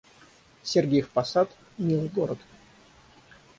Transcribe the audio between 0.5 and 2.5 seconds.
Сергиев Посад— милый город